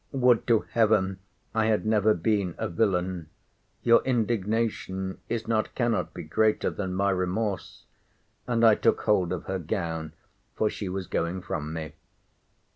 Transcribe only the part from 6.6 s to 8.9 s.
than my remorse—and I